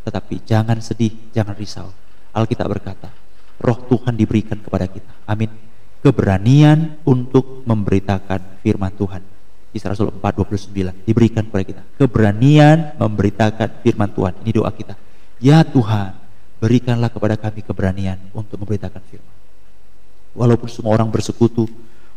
Tetapi 0.06 0.46
jangan 0.46 0.78
sedih, 0.82 1.14
jangan 1.34 1.58
risau. 1.58 1.90
Alkitab 2.30 2.70
berkata, 2.70 3.10
roh 3.58 3.78
Tuhan 3.90 4.14
diberikan 4.14 4.58
kepada 4.62 4.86
kita. 4.86 5.12
Amin 5.26 5.71
keberanian 6.02 6.98
untuk 7.06 7.62
memberitakan 7.64 8.62
firman 8.66 8.92
Tuhan. 8.98 9.22
Kisah 9.72 9.96
Rasul 9.96 10.12
4:29 10.12 11.08
diberikan 11.08 11.48
kepada 11.48 11.64
kita. 11.64 11.82
Keberanian 11.96 13.00
memberitakan 13.00 13.80
firman 13.80 14.12
Tuhan. 14.12 14.36
Ini 14.44 14.52
doa 14.52 14.70
kita. 14.74 15.00
Ya 15.40 15.64
Tuhan, 15.64 16.18
berikanlah 16.60 17.08
kepada 17.08 17.40
kami 17.40 17.64
keberanian 17.64 18.20
untuk 18.36 18.60
memberitakan 18.60 19.00
firman. 19.08 19.36
Walaupun 20.36 20.68
semua 20.68 20.92
orang 21.00 21.08
bersekutu, 21.08 21.70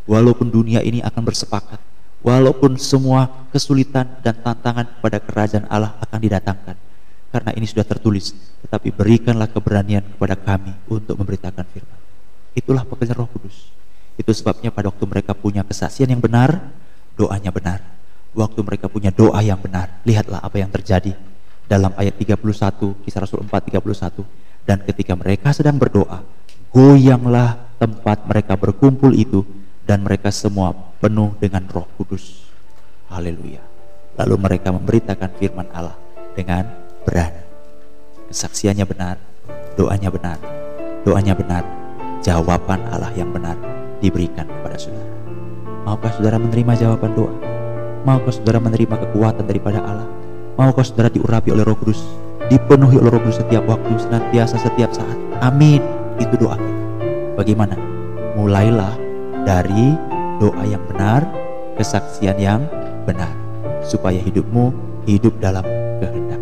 walaupun 0.05 0.51
dunia 0.51 0.83
ini 0.83 0.99
akan 1.01 1.23
bersepakat, 1.23 1.79
walaupun 2.27 2.75
semua 2.77 3.49
kesulitan 3.55 4.19
dan 4.21 4.35
tantangan 4.35 4.99
pada 4.99 5.23
kerajaan 5.23 5.69
Allah 5.71 5.95
akan 6.03 6.19
didatangkan. 6.19 6.77
Karena 7.31 7.51
ini 7.59 7.67
sudah 7.67 7.83
tertulis, 7.83 8.31
tetapi 8.63 8.95
berikanlah 8.95 9.51
keberanian 9.51 10.07
kepada 10.07 10.39
kami 10.39 10.71
untuk 10.87 11.19
memberitakan 11.19 11.67
firman. 11.67 12.04
Itulah 12.55 12.87
pekerjaan 12.87 13.19
Roh 13.19 13.31
Kudus. 13.31 13.71
Itu 14.15 14.31
sebabnya 14.31 14.71
pada 14.71 14.95
waktu 14.95 15.05
mereka 15.11 15.35
punya 15.35 15.67
kesaksian 15.67 16.07
yang 16.07 16.23
benar, 16.23 16.71
doanya 17.19 17.51
benar. 17.51 17.83
Waktu 18.35 18.63
mereka 18.63 18.87
punya 18.87 19.11
doa 19.11 19.43
yang 19.43 19.59
benar, 19.59 20.03
lihatlah 20.07 20.43
apa 20.43 20.59
yang 20.59 20.71
terjadi 20.71 21.15
dalam 21.67 21.91
ayat 21.99 22.15
31, 22.19 22.39
kisah 23.03 23.21
Rasul 23.23 23.43
4, 23.43 23.51
31. 23.75 24.23
Dan 24.65 24.79
ketika 24.87 25.13
mereka 25.19 25.51
sedang 25.51 25.77
berdoa, 25.77 26.25
goyanglah 26.71 27.75
tempat 27.79 28.25
mereka 28.25 28.57
berkumpul 28.57 29.13
itu 29.13 29.45
dan 29.85 30.01
mereka 30.01 30.33
semua 30.33 30.73
penuh 30.99 31.37
dengan 31.37 31.67
roh 31.69 31.85
kudus. 32.01 32.49
Haleluya. 33.13 33.61
Lalu 34.17 34.35
mereka 34.41 34.73
memberitakan 34.73 35.31
firman 35.37 35.69
Allah 35.75 35.99
dengan 36.33 36.65
berani. 37.05 37.45
Kesaksiannya 38.31 38.87
benar, 38.89 39.17
doanya 39.77 40.09
benar, 40.09 40.39
doanya 41.05 41.37
benar, 41.37 41.84
jawaban 42.25 42.81
Allah 42.89 43.13
yang 43.13 43.29
benar 43.31 43.55
diberikan 44.01 44.49
kepada 44.49 44.81
saudara. 44.81 45.13
Maukah 45.85 46.11
saudara 46.17 46.41
menerima 46.41 46.73
jawaban 46.81 47.13
doa? 47.13 47.35
Maukah 48.09 48.33
saudara 48.33 48.59
menerima 48.59 48.97
kekuatan 49.05 49.45
daripada 49.45 49.85
Allah? 49.85 50.09
Maukah 50.57 50.81
saudara 50.81 51.13
diurapi 51.13 51.53
oleh 51.53 51.63
Roh 51.63 51.77
Kudus? 51.77 52.01
Dipenuhi 52.49 52.97
oleh 52.97 53.13
Roh 53.13 53.21
Kudus 53.21 53.45
setiap 53.45 53.69
waktu, 53.69 53.93
senantiasa 54.01 54.57
setiap 54.57 54.97
saat. 54.97 55.17
Amin. 55.45 55.85
Itu 56.17 56.41
doa 56.41 56.57
kita. 56.57 56.75
Bagaimana? 57.37 57.77
Mulailah 58.41 58.97
dari 59.45 59.93
doa 60.41 60.65
yang 60.65 60.81
benar, 60.89 61.29
kesaksian 61.77 62.41
yang 62.41 62.65
benar, 63.05 63.31
supaya 63.85 64.17
hidupmu 64.17 64.73
hidup 65.05 65.37
dalam 65.37 65.65
kehendak 66.01 66.34